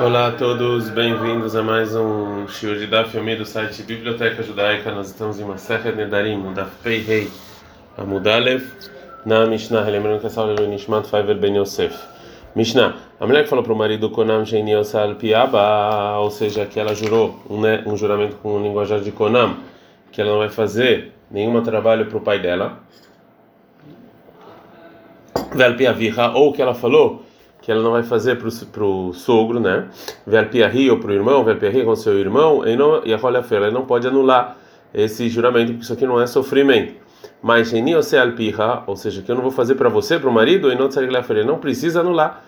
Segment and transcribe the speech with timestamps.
[0.00, 4.92] Olá a todos, bem-vindos a mais um show de Daf Yomi do site Biblioteca Judaica.
[4.92, 7.28] Nós estamos em Masechet Nedarim, no Daf Pei Rei
[7.96, 8.64] Amudalev,
[9.26, 11.98] na Mishnah, lembrando que essa aula é o Nishmat Faiver Ben Yosef.
[12.54, 16.78] Mishnah, a mulher que falou para o marido Konam Sheini Osal Piaba, ou seja, que
[16.78, 19.56] ela jurou um, né, um juramento com o linguajar de Konam,
[20.12, 22.78] que ela não vai fazer nenhum trabalho para o pai dela,
[25.52, 27.24] Velpiaviha, ou que ela falou
[27.68, 29.88] que ela não vai fazer para o sogro, né?
[30.26, 33.18] Verpiahi ou para o irmão, verpiahi com seu irmão, e não e a
[33.54, 34.56] ela não pode anular
[34.94, 36.94] esse juramento, porque isso aqui não é sofrimento.
[37.42, 40.72] Mas em alpiha, ou seja, que eu não vou fazer para você, para o marido,
[40.72, 42.42] e não ele não precisa anular,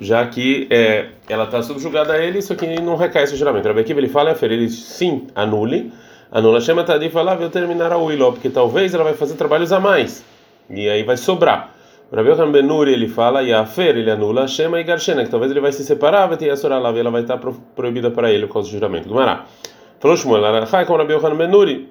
[0.00, 3.68] já que é, ela está subjugada a ele, isso aqui não recai esse juramento.
[3.68, 5.92] Rabi ele fala, é ele sim, anule,
[6.30, 9.70] anula chama Tadi e fala, vou terminar a Willow, porque talvez ela vai fazer trabalhos
[9.70, 10.24] a mais,
[10.70, 11.81] e aí vai sobrar.
[12.14, 15.72] Rabi Yochanan Benuri ele fala, Yafer ele anula, Shema e Garshena, que talvez ele vai
[15.72, 17.38] se separar, vai ter a lá, e ela vai estar
[17.74, 19.08] proibida para ele por causa do juramento.
[19.08, 19.46] Gumará.
[19.98, 21.88] Falou Shmuel, Arachai com Rabi Yochanan Benuri,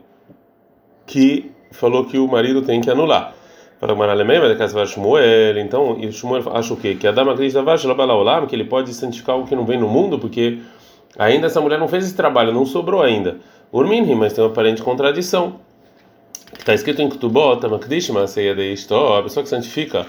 [1.07, 3.33] que falou que o marido tem que anular.
[3.79, 6.93] Fala Gumará Lemei, mas casa vai Shmuel, então, e Shmuel acha o quê?
[6.93, 9.87] Que a dama Krishna vai Shalabalaolam, que ele pode santificar o que não vem no
[9.87, 10.59] mundo, porque
[11.17, 13.37] ainda essa mulher não fez esse trabalho, não sobrou ainda.
[13.73, 15.55] Urminhi, mas tem uma aparente contradição.
[16.55, 20.05] Está escrito em Kutubot, Makdishma, a pessoa que santifica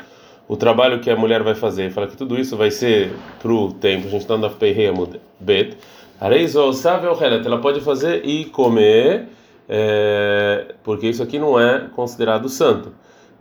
[0.52, 3.72] o trabalho que a mulher vai fazer, fala que tudo isso vai ser para o
[3.72, 5.78] tempo, a gente está andando Peihemud Bet,
[6.20, 9.28] ela pode fazer e comer,
[9.66, 12.92] é, porque isso aqui não é considerado santo.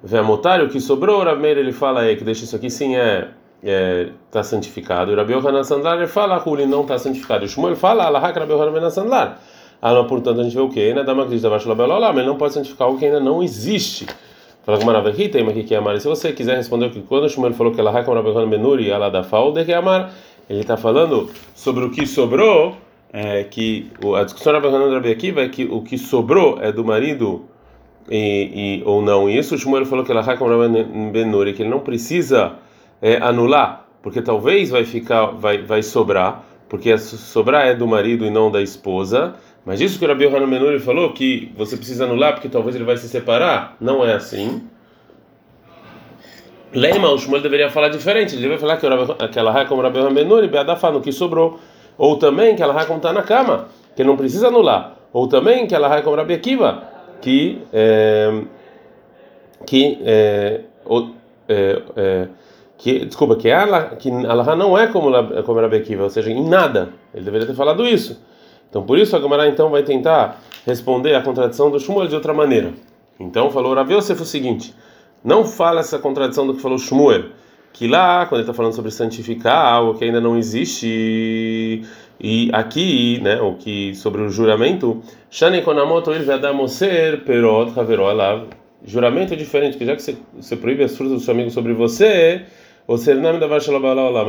[0.01, 3.27] Veamotário, o que sobrou, o Rameir ele fala aí que deixa isso aqui sim é
[3.61, 5.11] está é, tá santificado.
[5.11, 7.43] O Rabi Yohanan Sandlar fala que ele não está santificado.
[7.43, 9.37] O Shmuel fala, Allah Rabi Yohanan Sandlar.
[9.81, 10.79] Ah, portanto, a gente vê o quê?
[10.79, 13.43] Ainda dá uma crise da baixa mas ele não pode santificar algo que ainda não
[13.43, 14.07] existe.
[14.63, 15.99] Fala com Marav aqui, tem aqui que é Amar.
[15.99, 19.09] Se você quiser responder que quando o Shmuel falou que ela Hakam Rabbehan Benuri ela
[19.09, 20.13] da Falde que é Amar,
[20.47, 22.75] ele está falando sobre o que sobrou,
[23.11, 27.45] é, que a discussão Rabbehan Rabbi aqui vai que o que sobrou é do marido
[28.07, 29.27] e, e, ou não.
[29.27, 32.53] E isso o Shmuel falou que ela Hakam Rabbehan Benuri, que ele não precisa
[33.01, 38.29] é, anular, porque talvez vai ficar, vai, vai sobrar, porque sobrar é do marido e
[38.29, 39.33] não da esposa.
[39.65, 42.85] Mas isso que o Rabi Yohanan Menuri falou, que você precisa anular porque talvez ele
[42.85, 44.61] vai se separar, não é assim.
[46.73, 48.33] Lema, o Shmuel deveria falar diferente.
[48.33, 50.49] Ele deveria falar que aquela raia como Rabi Yohanan Menuri,
[50.93, 51.59] no que sobrou.
[51.97, 54.95] Ou também que ela raia como está na cama, que não precisa anular.
[55.13, 56.83] Ou também que ela raia como Rabi Akiva,
[57.21, 57.61] que.
[57.73, 58.41] É,
[59.65, 59.99] que.
[60.03, 60.61] É,
[61.47, 62.27] é, é,
[62.77, 65.11] que, desculpa, que ela que não é como,
[65.43, 66.89] como Rabi Akiva, ou seja, em nada.
[67.13, 68.19] Ele deveria ter falado isso.
[68.71, 72.33] Então, por isso a Gemara então vai tentar responder a contradição do Shmuel de outra
[72.33, 72.71] maneira.
[73.19, 74.73] Então, falou Rav Yosef o seguinte:
[75.21, 77.25] não fala essa contradição do que falou Shmuel,
[77.73, 81.83] que lá, quando ele está falando sobre santificar algo que ainda não existe,
[82.17, 85.01] e aqui, né, o que sobre o juramento.
[88.83, 91.73] Juramento é diferente, que já que você, você proíbe as frutas do seu amigo sobre
[91.73, 92.43] você,
[92.87, 93.47] o Sernam da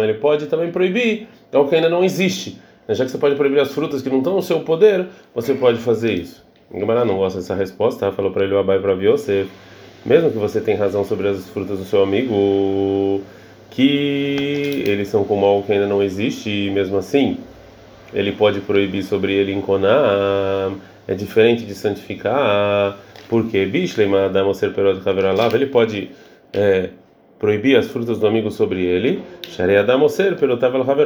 [0.05, 2.61] ele pode também proibir algo que ainda não existe.
[2.89, 5.79] Já que você pode proibir as frutas que não estão no seu poder, você pode
[5.79, 6.45] fazer isso.
[6.73, 9.47] Gamara não gosta dessa resposta, falou para ele o Abai para você,
[10.05, 13.21] mesmo que você tenha razão sobre as frutas do seu amigo,
[13.71, 17.39] que eles são como algo que ainda não existe, e mesmo assim
[18.13, 20.73] ele pode proibir sobre ele enconar,
[21.07, 25.01] é diferente de santificar, porque Bishlema da Moser Perot
[25.55, 26.11] ele pode
[26.53, 26.91] é,
[27.43, 29.21] proibir as frutas do amigo sobre ele,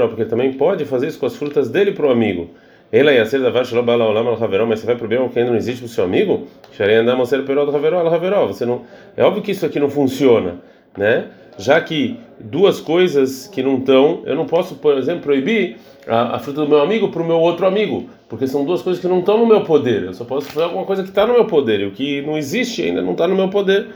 [0.06, 2.50] porque ele também pode fazer isso com as frutas dele para o amigo.
[2.92, 5.88] Ela ia ser da mas você vai proibir algo que ainda não existe para o
[5.88, 6.46] seu amigo?
[6.76, 8.82] Você não,
[9.16, 10.56] é óbvio que isso aqui não funciona,
[10.94, 11.28] né?
[11.56, 16.38] Já que duas coisas que não estão, eu não posso, por exemplo, proibir a, a
[16.38, 19.20] fruta do meu amigo para o meu outro amigo, porque são duas coisas que não
[19.20, 20.02] estão no meu poder.
[20.02, 22.36] Eu só posso fazer alguma coisa que está no meu poder, e o que não
[22.36, 23.86] existe ainda não está no meu poder.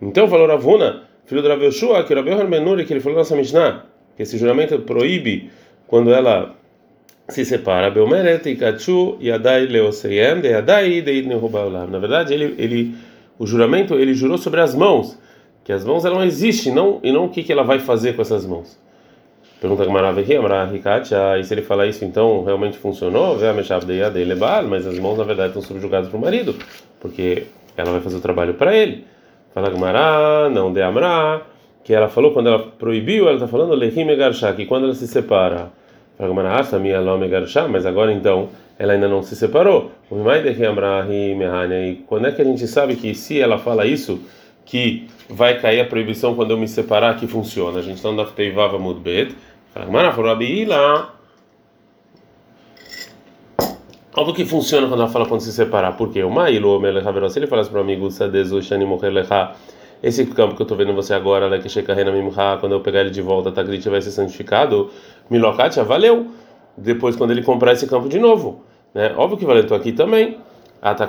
[0.00, 2.48] Então, valor avuna filho do Rav Yoshua, que Rav Yohanan
[2.84, 3.84] que ele falou na nossa Mishnah,
[4.16, 5.50] que esse juramento proíbe
[5.86, 6.54] quando ela
[7.28, 7.90] se separa.
[7.90, 8.00] De
[11.86, 12.94] Na verdade, ele, ele,
[13.38, 15.18] o juramento ele jurou sobre as mãos,
[15.64, 18.22] que as mãos não existem, não e não o que, que ela vai fazer com
[18.22, 18.78] essas mãos.
[19.60, 19.86] Pergunta a
[21.38, 23.36] e se ele falar isso, então realmente funcionou?
[24.62, 26.54] Mas as mãos na verdade estão subjugadas para o marido,
[27.00, 27.44] porque
[27.76, 29.04] ela vai fazer o trabalho para ele.
[29.54, 31.42] Fala Gmará, não de Amra,
[31.82, 35.08] que ela falou quando ela proibiu, ela está falando Lehim Megarshá, que quando ela se
[35.08, 35.70] separa.
[36.16, 38.48] Fala Gmará, minha Ló Megarshá, mas agora então
[38.78, 39.90] ela ainda não se separou.
[40.10, 44.20] E quando é que a gente sabe que se ela fala isso,
[44.64, 47.78] que vai cair a proibição quando eu me separar, que funciona?
[47.78, 49.34] A gente está no Daftei Vava Mudbet.
[49.74, 51.17] Fala Gmará, falou Abila.
[54.18, 56.80] Óbvio que funciona quando ela fala quando se separar, porque o Mailo,
[57.30, 58.08] se ele falasse para o amigo,
[60.02, 61.60] esse campo que eu estou vendo você agora, né,
[62.60, 64.90] quando eu pegar ele de volta, que vai ser santificado,
[65.30, 66.26] Milokatia, valeu.
[66.76, 69.14] Depois, quando ele comprar esse campo de novo, né?
[69.16, 70.38] Óbvio que valeu aqui também.
[70.82, 71.06] Ah, tá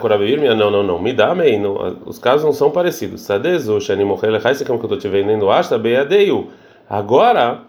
[0.56, 1.60] não, não, não, me dá, mei,
[2.06, 3.22] os casos não são parecidos.
[3.22, 6.50] Sadezu, Shani Mohelechai, esse campo que eu estou te vendendo, Asta, Beadeio.
[6.88, 7.62] Agora,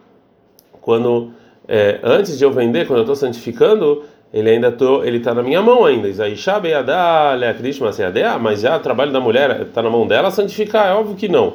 [0.83, 1.31] quando,
[1.67, 5.43] é, antes de eu vender, quando eu estou santificando, ele ainda tô, ele está na
[5.43, 6.09] minha mão ainda.
[6.09, 10.89] Isaísha beadá, leakrishma seadea, mas já o trabalho da mulher está na mão dela santificar,
[10.89, 11.55] é óbvio que não.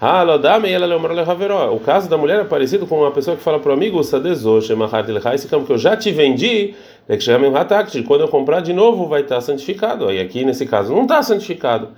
[0.00, 5.48] O caso da mulher é parecido com uma pessoa que fala para o amigo, esse
[5.48, 6.74] campo que eu já te vendi,
[7.08, 7.16] é
[8.06, 10.08] quando eu comprar de novo vai estar santificado.
[10.08, 11.88] Aí aqui nesse caso não está santificado.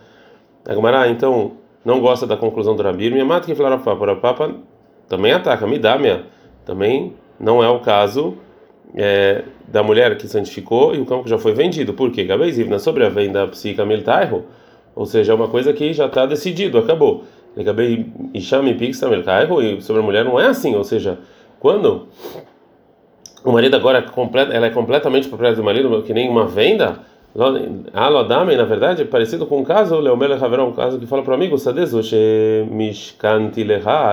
[0.66, 1.52] A então
[1.84, 4.50] não gosta da conclusão do Rabir, minha mata que falaram para Papa
[5.08, 6.24] também ataca, me dá minha.
[6.64, 8.36] Também não é o caso
[8.94, 11.94] é, da mulher que santificou e o campo que já foi vendido.
[11.94, 12.24] Por quê?
[12.24, 14.44] Gabeizivna sobre a venda psica miltairo,
[14.94, 17.24] ou seja, é uma coisa que já está decidido, acabou.
[17.56, 21.18] Gabei Ishami Pix e sobre a mulher não é assim, ou seja,
[21.58, 22.06] quando
[23.44, 27.00] o marido agora é ela é completamente propriedade do marido, que nem uma venda.
[27.94, 31.22] Alodame, na verdade, é parecido com o caso, o Leomel Haverá, um caso que fala
[31.22, 31.56] para o amigo,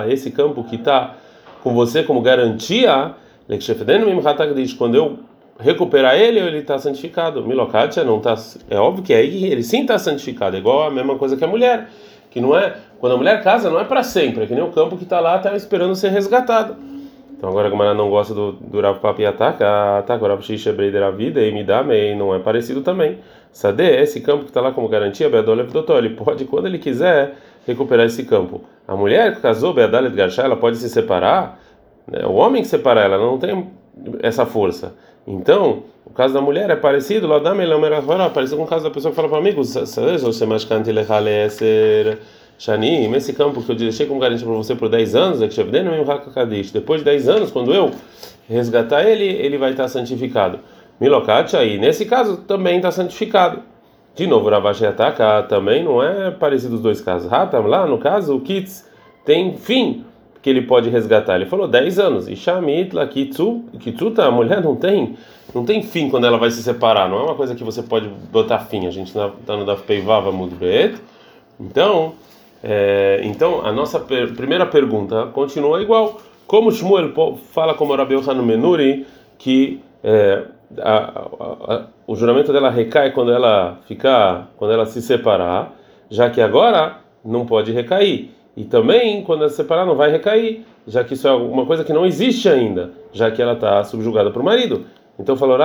[0.08, 1.16] esse campo que está
[1.64, 3.16] com você como garantia,
[4.78, 5.20] quando eu
[5.60, 7.46] recuperar ele, ele está santificado.
[7.46, 8.36] Milokatia não está.
[8.70, 11.48] É óbvio que aí ele sim está santificado, é igual a mesma coisa que a
[11.48, 11.90] mulher,
[12.30, 12.76] que não é.
[13.00, 15.20] Quando a mulher casa, não é para sempre, é que nem o campo que está
[15.20, 16.76] lá, está esperando ser resgatado.
[17.38, 20.42] Então agora como ela não gosta do, do Rav Papi ataca, ataca o Rav
[20.76, 23.20] Breider a vida e me dá mei, não é parecido também.
[23.52, 27.36] Sade, esse campo que está lá como garantia, Beadolev Doutor, ele pode, quando ele quiser,
[27.66, 28.62] recuperar esse campo.
[28.88, 31.60] A mulher que casou, Beadalet Garchá, ela pode se separar,
[32.12, 32.26] né?
[32.26, 33.68] o homem que separa ela, não tem
[34.22, 34.94] essa força.
[35.26, 37.54] Então, o caso da mulher é parecido, lá da
[38.30, 40.90] parecido com o caso da pessoa que fala para amigos, você mais cante
[42.58, 45.48] Shani, esse campo que eu deixei como garantia para você por 10 anos, é
[46.74, 47.92] depois de 10 anos, quando eu
[48.50, 50.60] resgatar ele, ele vai estar santificado.
[51.00, 53.62] Milokatia aí, nesse caso também está santificado.
[54.16, 57.30] De novo, Ravashi ataca também não é parecido os dois casos.
[57.30, 58.90] Ratam lá, no caso, o Kits
[59.24, 60.04] tem fim
[60.48, 61.36] que ele pode resgatar.
[61.36, 62.30] Ele falou 10 anos.
[62.30, 65.18] E Shamitla Kitsu, Kitsuta, a mulher não tem,
[65.54, 67.10] não tem fim quando ela vai se separar.
[67.10, 68.88] Não é uma coisa que você pode botar fim.
[68.88, 70.96] A gente está no Daf Peivava Mudbet.
[71.60, 72.14] Então,
[72.64, 76.22] é, então, a nossa per primeira pergunta continua igual.
[76.48, 77.12] Como Shmuel
[77.52, 79.06] fala como Rabi Yohanan Menuri
[79.38, 80.46] que é,
[80.80, 85.74] a, a, a, o juramento dela recai quando ela ficar, quando ela se separar,
[86.10, 88.32] já que agora não pode recair.
[88.58, 91.84] E também quando ela se separar não vai recair, já que isso é uma coisa
[91.84, 94.86] que não existe ainda, já que ela está subjugada para o marido.
[95.18, 95.58] Então falou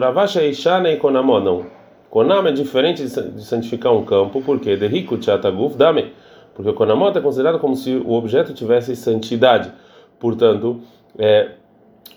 [0.00, 1.66] Ravasha Ishane Konamó, não.
[2.10, 6.12] Konam é diferente de santificar um campo, porque de rico Tchataguf Dame
[6.58, 9.70] porque o Konamot é considerado como se o objeto tivesse santidade.
[10.18, 10.80] Portanto,
[11.16, 11.50] é,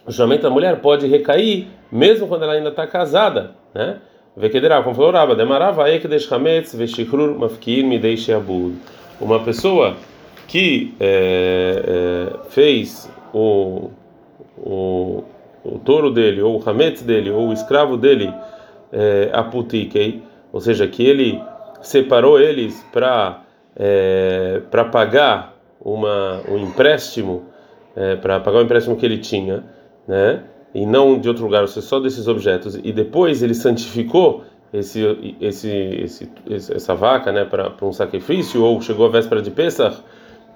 [0.03, 3.97] o juramento da mulher pode recair mesmo quando ela ainda está casada, né?
[4.35, 8.77] Vekederá, como falou Rabba, demarava ekdesh hametz veshikrur mafkin midei sheabud.
[9.19, 9.95] Uma pessoa
[10.51, 13.89] que é, é, fez o,
[14.57, 15.23] o,
[15.63, 18.29] o touro dele, ou o hametz dele, ou o escravo dele,
[18.91, 21.41] é, aputikei, ou seja, que ele
[21.81, 23.45] separou eles para
[23.77, 27.45] é, para pagar uma, um empréstimo,
[27.95, 29.63] é, para pagar o empréstimo que ele tinha,
[30.05, 30.43] né?
[30.75, 32.77] E não de outro lugar, só desses objetos.
[32.83, 34.43] E depois ele santificou
[34.73, 34.99] esse,
[35.39, 39.97] esse, esse essa vaca, né, para um sacrifício, ou chegou a véspera de Pesach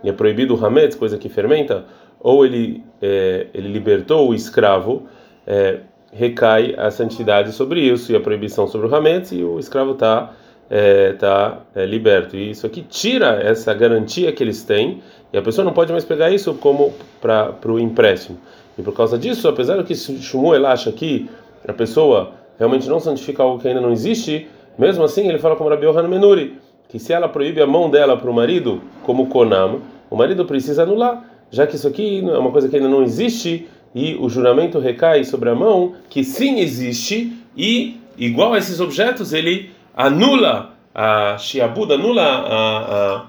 [0.05, 1.83] e é proibido o hametz, coisa que fermenta,
[2.19, 5.07] ou ele é, ele libertou o escravo,
[5.47, 5.79] é,
[6.13, 10.31] recai a santidade sobre isso e a proibição sobre o hametz e o escravo está
[10.69, 12.37] é, tá, é, liberto.
[12.37, 15.01] E isso aqui tira essa garantia que eles têm
[15.33, 18.37] e a pessoa não pode mais pegar isso como para o empréstimo.
[18.77, 21.27] E por causa disso, apesar do que Shmuel acha que
[21.67, 24.47] a pessoa realmente não santifica algo que ainda não existe,
[24.77, 28.15] mesmo assim ele fala como Rabi Yohanan Menuri, que se ela proíbe a mão dela
[28.15, 32.51] para o marido, como Konam, o marido precisa anular, já que isso aqui é uma
[32.51, 37.33] coisa que ainda não existe e o juramento recai sobre a mão que sim existe
[37.55, 43.25] e igual a esses objetos ele anula a Shiabud, anula a,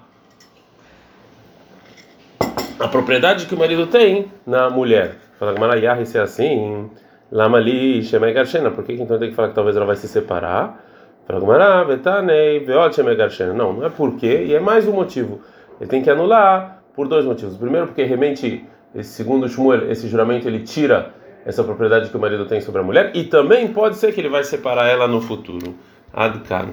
[2.80, 5.16] a, a, propriedade que o marido tem na mulher.
[5.38, 6.90] Fala que Marayah, se é assim,
[7.30, 10.84] Lamali, Shemei Garshena, por que então tem que falar que talvez ela vai se separar?
[11.26, 13.52] Fala que Mará, Betanei, Veot Shemei Garshena.
[13.52, 15.40] Não, não é porque, e é mais um motivo.
[15.80, 17.56] Ele tem que anular por dois motivos.
[17.56, 18.64] Primeiro, porque realmente,
[19.02, 21.14] segundo Shmuel, esse juramento ele tira
[21.44, 24.28] essa propriedade que o marido tem sobre a mulher, e também pode ser que ele
[24.28, 25.74] vai separar ela no futuro.
[26.12, 26.70] Adkan.